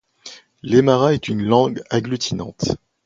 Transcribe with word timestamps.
L'aymara 0.63 1.13
est 1.13 1.27
une 1.27 1.43
langue 1.43 1.83
agglutinante. 1.91 2.69